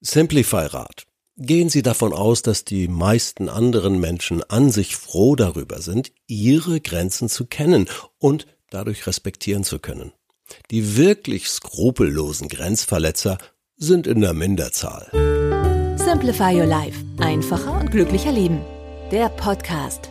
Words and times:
Simplify 0.00 0.66
Rat. 0.66 1.06
Gehen 1.38 1.68
Sie 1.68 1.82
davon 1.82 2.12
aus, 2.12 2.42
dass 2.42 2.64
die 2.64 2.86
meisten 2.86 3.48
anderen 3.48 3.98
Menschen 3.98 4.42
an 4.44 4.70
sich 4.70 4.96
froh 4.96 5.36
darüber 5.36 5.80
sind, 5.80 6.12
ihre 6.26 6.80
Grenzen 6.80 7.28
zu 7.28 7.46
kennen 7.46 7.88
und 8.18 8.46
dadurch 8.70 9.06
respektieren 9.06 9.64
zu 9.64 9.78
können. 9.78 10.12
Die 10.70 10.96
wirklich 10.96 11.48
skrupellosen 11.48 12.48
Grenzverletzer 12.48 13.38
sind 13.76 14.06
in 14.06 14.20
der 14.20 14.34
Minderzahl. 14.34 15.08
Simplify 15.96 16.54
Your 16.54 16.66
Life. 16.66 17.02
Einfacher 17.18 17.80
und 17.80 17.90
glücklicher 17.90 18.32
Leben. 18.32 18.60
Der 19.10 19.28
Podcast. 19.30 20.10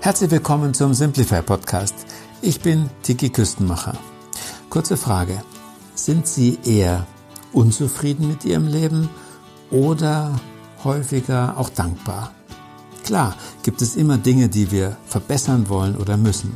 Herzlich 0.00 0.30
willkommen 0.30 0.74
zum 0.74 0.94
Simplify 0.94 1.42
Podcast. 1.42 1.94
Ich 2.40 2.60
bin 2.60 2.88
Tiki 3.02 3.28
Küstenmacher. 3.28 3.98
Kurze 4.70 4.96
Frage. 4.96 5.42
Sind 5.94 6.26
Sie 6.26 6.58
eher 6.64 7.06
unzufrieden 7.52 8.28
mit 8.28 8.44
Ihrem 8.44 8.66
Leben 8.66 9.08
oder 9.70 10.40
häufiger 10.84 11.54
auch 11.56 11.70
dankbar? 11.70 12.32
Klar, 13.04 13.36
gibt 13.62 13.80
es 13.82 13.96
immer 13.96 14.18
Dinge, 14.18 14.48
die 14.48 14.70
wir 14.70 14.96
verbessern 15.06 15.68
wollen 15.68 15.96
oder 15.96 16.16
müssen. 16.16 16.52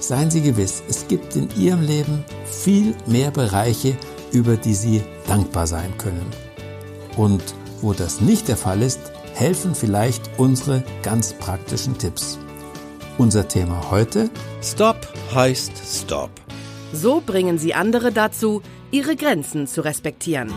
Seien 0.00 0.30
Sie 0.30 0.42
gewiss, 0.42 0.82
es 0.88 1.08
gibt 1.08 1.34
in 1.36 1.48
Ihrem 1.56 1.80
Leben 1.80 2.24
viel 2.44 2.94
mehr 3.06 3.30
Bereiche, 3.30 3.96
über 4.32 4.56
die 4.56 4.74
Sie 4.74 5.02
dankbar 5.26 5.66
sein 5.66 5.96
können. 5.96 6.26
Und 7.16 7.42
wo 7.80 7.92
das 7.92 8.20
nicht 8.20 8.48
der 8.48 8.56
Fall 8.56 8.82
ist, 8.82 9.00
helfen 9.32 9.74
vielleicht 9.74 10.30
unsere 10.36 10.82
ganz 11.02 11.32
praktischen 11.32 11.96
Tipps. 11.96 12.38
Unser 13.16 13.48
Thema 13.48 13.90
heute? 13.90 14.28
Stop 14.62 14.96
heißt 15.34 15.72
Stop. 15.86 16.30
So 16.92 17.22
bringen 17.24 17.58
Sie 17.58 17.74
andere 17.74 18.12
dazu, 18.12 18.62
ihre 18.94 19.16
Grenzen 19.16 19.66
zu 19.66 19.80
respektieren. 19.80 20.52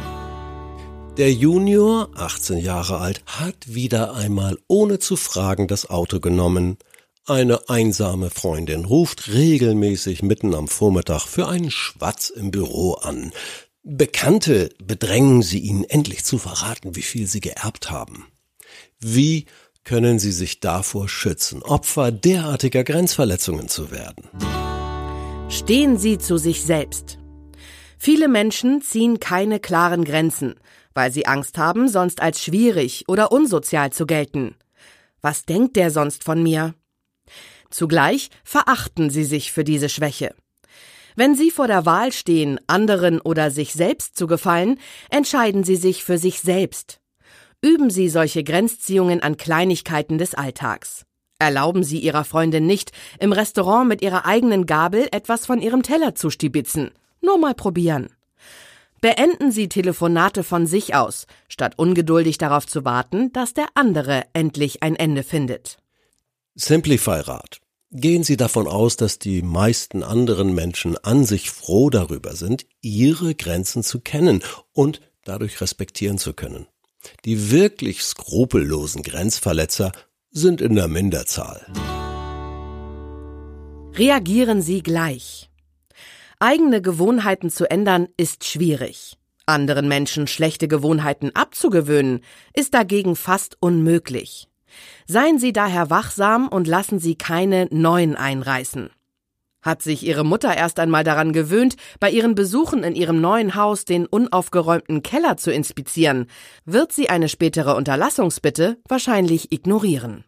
Der 1.17 1.33
Junior, 1.33 2.11
18 2.15 2.59
Jahre 2.59 2.99
alt, 2.99 3.23
hat 3.25 3.55
wieder 3.73 4.13
einmal 4.13 4.59
ohne 4.67 4.99
zu 4.99 5.15
fragen 5.15 5.67
das 5.67 5.89
Auto 5.89 6.19
genommen. 6.19 6.77
Eine 7.25 7.67
einsame 7.67 8.29
Freundin 8.29 8.85
ruft 8.85 9.33
regelmäßig 9.33 10.21
mitten 10.21 10.53
am 10.53 10.67
Vormittag 10.67 11.25
für 11.25 11.47
einen 11.47 11.71
Schwatz 11.71 12.29
im 12.29 12.51
Büro 12.51 12.93
an. 12.93 13.31
Bekannte 13.81 14.69
bedrängen 14.77 15.41
sie 15.41 15.59
ihn 15.59 15.83
endlich 15.83 16.23
zu 16.23 16.37
verraten, 16.37 16.95
wie 16.95 17.01
viel 17.01 17.25
sie 17.25 17.39
geerbt 17.39 17.89
haben. 17.89 18.27
Wie 18.99 19.45
können 19.83 20.19
sie 20.19 20.31
sich 20.31 20.59
davor 20.59 21.09
schützen, 21.09 21.63
Opfer 21.63 22.11
derartiger 22.11 22.83
Grenzverletzungen 22.83 23.67
zu 23.67 23.89
werden? 23.89 24.29
Stehen 25.49 25.97
Sie 25.97 26.19
zu 26.19 26.37
sich 26.37 26.61
selbst. 26.61 27.17
Viele 27.97 28.27
Menschen 28.27 28.81
ziehen 28.81 29.19
keine 29.19 29.59
klaren 29.59 30.03
Grenzen, 30.05 30.55
weil 30.93 31.11
sie 31.11 31.25
Angst 31.25 31.57
haben, 31.57 31.87
sonst 31.89 32.21
als 32.21 32.43
schwierig 32.43 33.05
oder 33.07 33.31
unsozial 33.31 33.91
zu 33.91 34.05
gelten. 34.05 34.55
Was 35.21 35.43
denkt 35.43 35.75
der 35.75 35.91
sonst 35.91 36.23
von 36.23 36.41
mir? 36.41 36.75
Zugleich 37.69 38.29
verachten 38.43 39.09
sie 39.09 39.23
sich 39.23 39.51
für 39.51 39.63
diese 39.63 39.89
Schwäche. 39.89 40.33
Wenn 41.15 41.33
Sie 41.33 41.49
vor 41.49 41.65
der 41.65 41.87
Wahl 41.87 42.11
stehen, 42.11 42.59
anderen 42.67 43.19
oder 43.19 43.49
sich 43.49 43.73
selbst 43.73 44.15
zu 44.15 44.27
gefallen, 44.27 44.79
entscheiden 45.09 45.63
Sie 45.63 45.75
sich 45.75 46.03
für 46.03 46.19
sich 46.19 46.41
selbst. 46.41 46.99
Üben 47.59 47.89
Sie 47.89 48.07
solche 48.07 48.43
Grenzziehungen 48.43 49.23
an 49.23 49.35
Kleinigkeiten 49.35 50.19
des 50.19 50.35
Alltags. 50.35 51.05
Erlauben 51.39 51.83
Sie 51.83 51.97
Ihrer 51.97 52.23
Freundin 52.23 52.67
nicht, 52.67 52.91
im 53.19 53.31
Restaurant 53.31 53.87
mit 53.89 54.03
ihrer 54.03 54.27
eigenen 54.27 54.67
Gabel 54.67 55.07
etwas 55.11 55.47
von 55.47 55.59
ihrem 55.59 55.81
Teller 55.81 56.13
zu 56.13 56.29
stibitzen. 56.29 56.91
Nur 57.21 57.37
mal 57.37 57.53
probieren. 57.53 58.09
Beenden 59.01 59.51
Sie 59.51 59.69
Telefonate 59.69 60.43
von 60.43 60.65
sich 60.65 60.95
aus, 60.95 61.27
statt 61.47 61.73
ungeduldig 61.77 62.37
darauf 62.37 62.65
zu 62.65 62.83
warten, 62.83 63.31
dass 63.31 63.53
der 63.53 63.67
andere 63.75 64.23
endlich 64.33 64.81
ein 64.81 64.95
Ende 64.95 65.23
findet. 65.23 65.77
Simplify 66.55 67.19
Rat. 67.19 67.61
Gehen 67.91 68.23
Sie 68.23 68.35
davon 68.35 68.67
aus, 68.67 68.97
dass 68.97 69.19
die 69.19 69.41
meisten 69.41 70.03
anderen 70.03 70.53
Menschen 70.53 70.97
an 70.97 71.23
sich 71.23 71.51
froh 71.51 71.89
darüber 71.89 72.35
sind, 72.35 72.65
ihre 72.81 73.33
Grenzen 73.33 73.83
zu 73.83 73.99
kennen 74.01 74.43
und 74.73 74.99
dadurch 75.23 75.61
respektieren 75.61 76.17
zu 76.17 76.33
können. 76.33 76.67
Die 77.23 77.51
wirklich 77.51 78.03
skrupellosen 78.03 79.03
Grenzverletzer 79.03 79.91
sind 80.31 80.59
in 80.59 80.75
der 80.75 80.87
Minderzahl. 80.87 81.65
Reagieren 83.93 84.61
Sie 84.61 84.83
gleich. 84.83 85.49
Eigene 86.39 86.83
Gewohnheiten 86.83 87.49
zu 87.49 87.69
ändern 87.69 88.09
ist 88.15 88.43
schwierig. 88.45 89.17
Anderen 89.47 89.87
Menschen 89.87 90.27
schlechte 90.27 90.67
Gewohnheiten 90.67 91.31
abzugewöhnen, 91.33 92.19
ist 92.53 92.75
dagegen 92.75 93.15
fast 93.15 93.57
unmöglich. 93.59 94.47
Seien 95.07 95.39
Sie 95.39 95.51
daher 95.51 95.89
wachsam 95.89 96.47
und 96.47 96.67
lassen 96.67 96.99
Sie 96.99 97.15
keine 97.15 97.67
neuen 97.71 98.15
einreißen. 98.15 98.91
Hat 99.63 99.81
sich 99.81 100.05
Ihre 100.05 100.23
Mutter 100.23 100.55
erst 100.55 100.79
einmal 100.79 101.03
daran 101.03 101.33
gewöhnt, 101.33 101.75
bei 101.99 102.11
ihren 102.11 102.35
Besuchen 102.35 102.83
in 102.83 102.93
ihrem 102.93 103.19
neuen 103.19 103.55
Haus 103.55 103.85
den 103.85 104.05
unaufgeräumten 104.05 105.01
Keller 105.01 105.37
zu 105.37 105.51
inspizieren, 105.51 106.27
wird 106.65 106.91
sie 106.91 107.09
eine 107.09 107.29
spätere 107.29 107.75
Unterlassungsbitte 107.75 108.77
wahrscheinlich 108.87 109.51
ignorieren. 109.51 110.23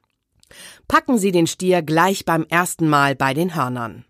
Packen 0.88 1.20
Sie 1.20 1.32
den 1.32 1.46
Stier 1.46 1.84
gleich 1.84 2.26
beim 2.26 2.46
ersten 2.50 2.90
Mal 2.90 3.16
bei 3.16 3.36
den 3.36 3.56
Hörnern. 3.56 4.06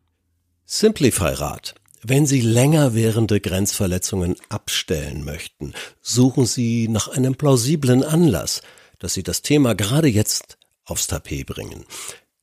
Simplify 0.65 1.33
Rat. 1.33 1.75
Wenn 2.01 2.25
Sie 2.25 2.39
länger 2.39 2.95
währende 2.95 3.41
Grenzverletzungen 3.41 4.35
abstellen 4.47 5.25
möchten, 5.25 5.73
suchen 6.01 6.45
Sie 6.45 6.87
nach 6.87 7.09
einem 7.09 7.35
plausiblen 7.35 8.03
Anlass, 8.03 8.61
dass 8.99 9.13
Sie 9.13 9.23
das 9.23 9.41
Thema 9.41 9.75
gerade 9.75 10.07
jetzt 10.07 10.57
aufs 10.85 11.07
Tapet 11.07 11.45
bringen. 11.45 11.85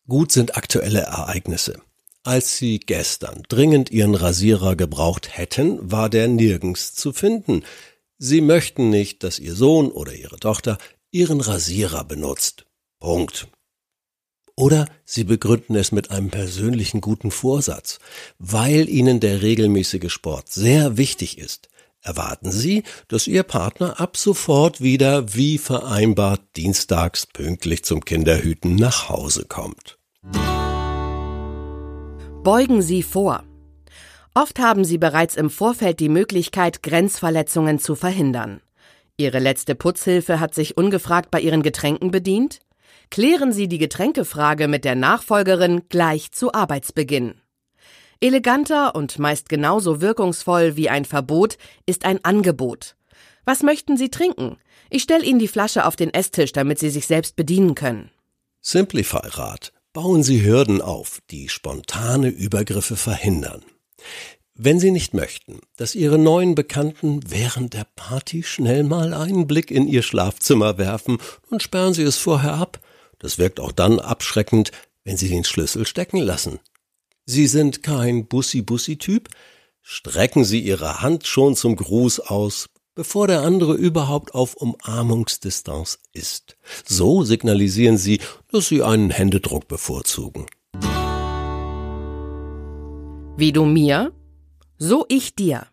Gut 0.07 0.31
sind 0.31 0.57
aktuelle 0.57 1.01
Ereignisse. 1.01 1.81
Als 2.23 2.59
Sie 2.59 2.81
gestern 2.81 3.45
dringend 3.49 3.91
Ihren 3.91 4.15
Rasierer 4.15 4.77
gebraucht 4.77 5.39
hätten, 5.39 5.91
war 5.91 6.11
der 6.11 6.29
nirgends 6.29 6.95
zu 6.95 7.13
finden. 7.13 7.63
Sie 8.19 8.41
möchten 8.41 8.91
nicht, 8.91 9.23
dass 9.23 9.39
Ihr 9.39 9.55
Sohn 9.55 9.91
oder 9.91 10.13
Ihre 10.13 10.39
Tochter 10.39 10.77
Ihren 11.13 11.41
Rasierer 11.41 12.05
benutzt. 12.05 12.67
Punkt. 12.99 13.49
Oder 14.57 14.89
Sie 15.05 15.25
begründen 15.25 15.77
es 15.77 15.93
mit 15.93 16.11
einem 16.11 16.31
persönlichen 16.31 17.03
guten 17.03 17.31
Vorsatz. 17.31 17.99
Weil 18.39 18.89
Ihnen 18.89 19.21
der 19.21 19.43
regelmäßige 19.43 20.11
Sport 20.11 20.49
sehr 20.49 20.97
wichtig 20.97 21.37
ist, 21.37 21.69
erwarten 22.01 22.51
Sie, 22.51 22.83
dass 23.09 23.27
Ihr 23.27 23.43
Partner 23.43 24.01
ab 24.01 24.17
sofort 24.17 24.81
wieder 24.81 25.35
wie 25.35 25.59
vereinbart 25.59 26.41
dienstags 26.57 27.27
pünktlich 27.27 27.85
zum 27.85 28.05
Kinderhüten 28.05 28.77
nach 28.77 29.11
Hause 29.11 29.45
kommt. 29.47 29.99
Beugen 32.43 32.81
Sie 32.81 33.03
vor. 33.03 33.45
Oft 34.33 34.59
haben 34.59 34.85
Sie 34.85 34.99
bereits 34.99 35.37
im 35.37 35.51
Vorfeld 35.51 36.01
die 36.01 36.09
Möglichkeit, 36.09 36.83
Grenzverletzungen 36.83 37.79
zu 37.79 37.95
verhindern. 37.95 38.63
Ihre 39.19 39.39
letzte 39.39 39.75
Putzhilfe 39.75 40.41
hat 40.41 40.55
sich 40.55 40.77
ungefragt 40.77 41.31
bei 41.31 41.41
Ihren 41.41 41.63
Getränken 41.63 42.11
bedient? 42.11 42.61
Klären 43.11 43.53
Sie 43.53 43.69
die 43.69 43.79
Getränkefrage 43.79 44.69
mit 44.69 44.85
der 44.85 44.95
Nachfolgerin 44.95 45.89
gleich 45.89 46.33
zu 46.33 46.53
Arbeitsbeginn. 46.53 47.41
Eleganter 48.21 48.95
und 48.95 49.19
meist 49.19 49.49
genauso 49.49 50.01
wirkungsvoll 50.01 50.77
wie 50.77 50.89
ein 50.89 51.05
Verbot 51.05 51.59
ist 51.85 52.05
ein 52.05 52.25
Angebot. 52.25 52.97
Was 53.45 53.63
möchten 53.63 53.97
Sie 53.97 54.09
trinken? 54.09 54.57
Ich 54.91 55.03
stelle 55.03 55.25
Ihnen 55.25 55.39
die 55.39 55.49
Flasche 55.49 55.85
auf 55.87 55.97
den 55.97 56.13
Esstisch, 56.13 56.53
damit 56.53 56.79
Sie 56.79 56.91
sich 56.91 57.07
selbst 57.07 57.37
bedienen 57.37 57.75
können. 57.75 58.11
Simplify 58.61 59.29
Rat. 59.29 59.73
Bauen 59.93 60.23
Sie 60.23 60.45
Hürden 60.45 60.83
auf, 60.83 61.21
die 61.31 61.49
spontane 61.49 62.29
Übergriffe 62.29 62.97
verhindern. 62.97 63.63
Wenn 64.55 64.81
Sie 64.81 64.91
nicht 64.91 65.15
möchten, 65.15 65.61
dass 65.77 65.95
Ihre 65.95 66.19
neuen 66.19 66.55
Bekannten 66.55 67.21
während 67.29 67.75
der 67.75 67.87
Party 67.95 68.43
schnell 68.43 68.85
mal 68.85 69.15
einen 69.15 69.47
Blick 69.47 69.71
in 69.71 69.87
Ihr 69.87 70.03
Schlafzimmer 70.03 70.79
werfen 70.79 71.19
und 71.51 71.63
sperren 71.63 71.95
Sie 71.95 72.03
es 72.03 72.17
vorher 72.17 72.55
ab. 72.55 72.81
Das 73.19 73.39
wirkt 73.39 73.61
auch 73.61 73.73
dann 73.73 73.99
abschreckend, 73.99 74.73
wenn 75.05 75.17
Sie 75.17 75.29
den 75.29 75.45
Schlüssel 75.45 75.87
stecken 75.87 76.19
lassen. 76.19 76.59
Sie 77.25 77.47
sind 77.47 77.83
kein 77.83 78.27
Bussi-Bussi-Typ? 78.27 79.29
Strecken 79.83 80.45
Sie 80.45 80.61
Ihre 80.61 81.01
Hand 81.01 81.27
schon 81.27 81.55
zum 81.55 81.77
Gruß 81.77 82.21
aus, 82.21 82.69
bevor 82.95 83.29
der 83.29 83.43
andere 83.43 83.75
überhaupt 83.75 84.35
auf 84.35 84.55
Umarmungsdistanz 84.55 85.99
ist. 86.13 86.57
So 86.85 87.23
signalisieren 87.23 87.97
Sie, 87.97 88.21
dass 88.51 88.69
Sie 88.69 88.83
einen 88.83 89.11
Händedruck 89.11 89.69
bevorzugen. 89.69 90.47
Wie 93.37 93.53
du 93.53 93.65
mir, 93.65 94.13
so 94.79 95.05
ich 95.09 95.35
dir. 95.35 95.67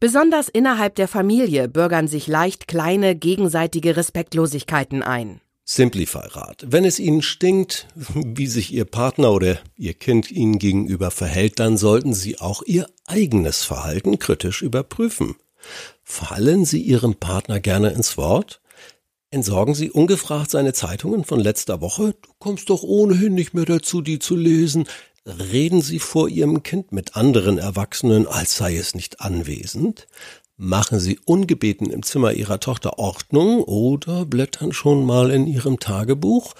Besonders 0.00 0.48
innerhalb 0.48 0.96
der 0.96 1.08
Familie 1.08 1.68
bürgern 1.68 2.08
sich 2.08 2.26
leicht 2.26 2.68
kleine 2.68 3.14
gegenseitige 3.14 3.96
Respektlosigkeiten 3.96 5.02
ein. 5.02 5.40
Simplify-Rat. 5.64 6.66
Wenn 6.68 6.84
es 6.84 6.98
Ihnen 6.98 7.22
stinkt, 7.22 7.86
wie 8.14 8.46
sich 8.46 8.72
Ihr 8.72 8.84
Partner 8.84 9.32
oder 9.32 9.58
Ihr 9.76 9.94
Kind 9.94 10.30
Ihnen 10.30 10.58
gegenüber 10.58 11.10
verhält, 11.10 11.58
dann 11.58 11.78
sollten 11.78 12.14
Sie 12.14 12.38
auch 12.38 12.62
Ihr 12.62 12.86
eigenes 13.06 13.64
Verhalten 13.64 14.18
kritisch 14.18 14.62
überprüfen. 14.62 15.36
Fallen 16.02 16.64
Sie 16.64 16.82
Ihrem 16.82 17.14
Partner 17.14 17.60
gerne 17.60 17.90
ins 17.90 18.16
Wort? 18.16 18.60
Entsorgen 19.30 19.74
Sie 19.74 19.90
ungefragt 19.90 20.50
seine 20.50 20.74
Zeitungen 20.74 21.24
von 21.24 21.40
letzter 21.40 21.80
Woche? 21.80 22.14
Du 22.22 22.30
kommst 22.38 22.70
doch 22.70 22.82
ohnehin 22.82 23.34
nicht 23.34 23.54
mehr 23.54 23.64
dazu, 23.64 24.00
die 24.00 24.18
zu 24.18 24.36
lesen. 24.36 24.86
Reden 25.26 25.80
Sie 25.80 25.98
vor 25.98 26.28
Ihrem 26.28 26.62
Kind 26.62 26.92
mit 26.92 27.16
anderen 27.16 27.56
Erwachsenen, 27.56 28.26
als 28.26 28.56
sei 28.56 28.76
es 28.76 28.94
nicht 28.94 29.20
anwesend? 29.20 30.06
Machen 30.56 31.00
Sie 31.00 31.18
ungebeten 31.24 31.90
im 31.90 32.04
Zimmer 32.04 32.32
Ihrer 32.32 32.60
Tochter 32.60 32.98
Ordnung 32.98 33.64
oder 33.64 34.24
blättern 34.24 34.72
schon 34.72 35.04
mal 35.04 35.32
in 35.32 35.48
Ihrem 35.48 35.80
Tagebuch? 35.80 36.54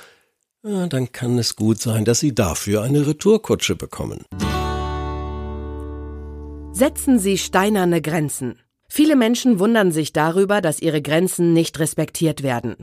Ja, 0.65 0.89
dann 0.89 1.13
kann 1.13 1.39
es 1.39 1.55
gut 1.55 1.81
sein, 1.81 2.05
dass 2.05 2.19
Sie 2.19 2.35
dafür 2.35 2.83
eine 2.83 3.07
Retourkutsche 3.07 3.77
bekommen. 3.77 4.25
Setzen 6.73 7.21
Sie 7.21 7.39
steinerne 7.39 8.03
Grenzen. 8.03 8.59
Viele 8.89 9.15
Menschen 9.15 9.61
wundern 9.61 9.93
sich 9.93 10.13
darüber, 10.13 10.61
dass 10.61 10.83
ihre 10.83 11.01
Grenzen 11.01 11.53
nicht 11.53 11.79
respektiert 11.79 12.43
werden. 12.43 12.77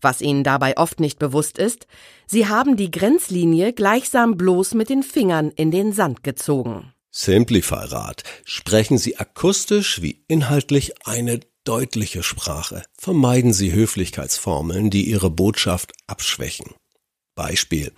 Was 0.00 0.20
ihnen 0.20 0.44
dabei 0.44 0.76
oft 0.76 0.98
nicht 0.98 1.18
bewusst 1.18 1.58
ist, 1.58 1.86
sie 2.26 2.48
haben 2.48 2.76
die 2.76 2.90
Grenzlinie 2.90 3.72
gleichsam 3.72 4.36
bloß 4.36 4.74
mit 4.74 4.90
den 4.90 5.02
Fingern 5.02 5.50
in 5.50 5.70
den 5.70 5.92
Sand 5.92 6.22
gezogen. 6.22 6.92
Simplify-Rat. 7.16 8.24
Sprechen 8.44 8.98
Sie 8.98 9.16
akustisch 9.16 10.02
wie 10.02 10.22
inhaltlich 10.28 11.06
eine 11.06 11.40
deutliche 11.64 12.22
Sprache. 12.22 12.82
Vermeiden 12.96 13.54
Sie 13.54 13.72
Höflichkeitsformeln, 13.72 14.90
die 14.90 15.08
Ihre 15.08 15.30
Botschaft 15.30 15.94
abschwächen. 16.06 16.74
Beispiel. 17.34 17.92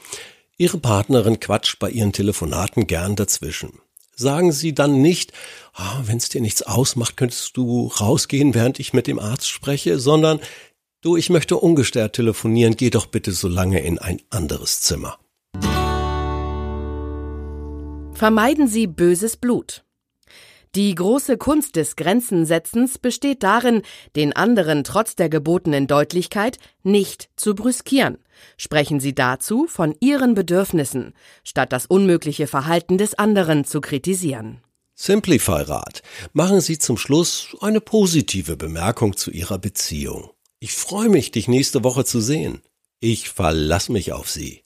Ihre 0.57 0.79
Partnerin 0.79 1.41
quatscht 1.41 1.81
bei 1.81 1.91
Ihren 1.91 2.13
Telefonaten 2.13 2.87
gern 2.87 3.17
dazwischen. 3.17 3.81
Sagen 4.15 4.53
Sie 4.53 4.73
dann 4.73 5.03
nicht, 5.03 5.33
oh, 5.77 6.03
wenn 6.05 6.19
es 6.19 6.29
dir 6.29 6.41
nichts 6.41 6.63
ausmacht, 6.63 7.17
könntest 7.17 7.57
du 7.57 7.89
rausgehen, 7.89 8.55
während 8.55 8.79
ich 8.79 8.93
mit 8.93 9.09
dem 9.09 9.19
Arzt 9.19 9.49
spreche, 9.49 9.99
sondern 9.99 10.39
du, 11.01 11.17
ich 11.17 11.29
möchte 11.29 11.57
ungestört 11.57 12.15
telefonieren, 12.15 12.77
geh 12.77 12.91
doch 12.91 13.07
bitte 13.07 13.33
so 13.33 13.49
lange 13.49 13.81
in 13.81 13.99
ein 13.99 14.23
anderes 14.31 14.81
Zimmer. 14.81 15.19
Vermeiden 18.19 18.67
Sie 18.67 18.89
böses 18.89 19.37
Blut. 19.37 19.85
Die 20.75 20.93
große 20.93 21.39
Kunst 21.39 21.77
des 21.77 21.95
Grenzensetzens 21.95 22.99
besteht 22.99 23.45
darin, 23.45 23.83
den 24.17 24.35
anderen 24.35 24.83
trotz 24.83 25.15
der 25.15 25.29
gebotenen 25.29 25.87
Deutlichkeit 25.87 26.59
nicht 26.83 27.31
zu 27.37 27.55
brüskieren. 27.55 28.19
Sprechen 28.57 28.99
Sie 28.99 29.15
dazu 29.15 29.69
von 29.69 29.95
Ihren 30.01 30.35
Bedürfnissen, 30.35 31.15
statt 31.45 31.73
das 31.73 31.87
unmögliche 31.87 32.49
Verhalten 32.49 32.99
des 32.99 33.15
anderen 33.15 33.65
zu 33.65 33.81
kritisieren. 33.81 34.63
Simplify-Rat. 34.97 36.03
Machen 36.33 36.61
Sie 36.61 36.79
zum 36.79 36.97
Schluss 36.97 37.57
eine 37.61 37.81
positive 37.81 38.57
Bemerkung 38.57 39.17
zu 39.17 39.31
Ihrer 39.31 39.59
Beziehung. 39.59 40.31
Ich 40.59 40.73
freue 40.73 41.09
mich, 41.09 41.31
dich 41.31 41.47
nächste 41.47 41.85
Woche 41.85 42.05
zu 42.05 42.21
sehen. 42.21 42.63
Ich 42.99 43.29
verlasse 43.29 43.93
mich 43.93 44.13
auf 44.13 44.29
Sie. 44.29 44.65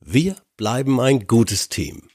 Wir 0.00 0.36
bleiben 0.56 1.02
ein 1.02 1.26
gutes 1.26 1.68
Team. 1.68 2.08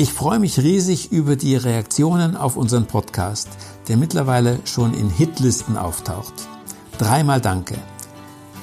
Ich 0.00 0.14
freue 0.14 0.38
mich 0.38 0.58
riesig 0.58 1.12
über 1.12 1.36
die 1.36 1.56
Reaktionen 1.56 2.34
auf 2.34 2.56
unseren 2.56 2.86
Podcast, 2.86 3.50
der 3.86 3.98
mittlerweile 3.98 4.58
schon 4.64 4.94
in 4.94 5.10
Hitlisten 5.10 5.76
auftaucht. 5.76 6.32
Dreimal 6.96 7.42
Danke. 7.42 7.76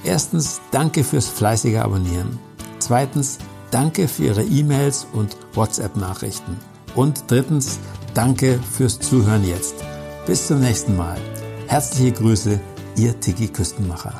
Erstens, 0.03 0.61
danke 0.71 1.03
fürs 1.03 1.27
fleißige 1.27 1.75
Abonnieren. 1.75 2.39
Zweitens, 2.79 3.37
danke 3.69 4.07
für 4.07 4.23
Ihre 4.23 4.43
E-Mails 4.45 5.05
und 5.13 5.37
WhatsApp-Nachrichten. 5.53 6.57
Und 6.95 7.25
drittens, 7.27 7.77
danke 8.15 8.59
fürs 8.75 8.99
Zuhören 8.99 9.47
jetzt. 9.47 9.75
Bis 10.25 10.47
zum 10.47 10.59
nächsten 10.59 10.97
Mal. 10.97 11.19
Herzliche 11.67 12.13
Grüße, 12.13 12.59
Ihr 12.95 13.19
Tiki 13.19 13.47
Küstenmacher. 13.49 14.19